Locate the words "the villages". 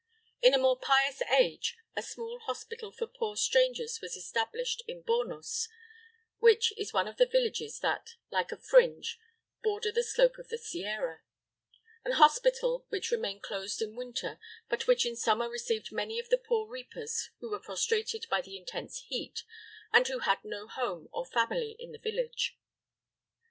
7.17-7.81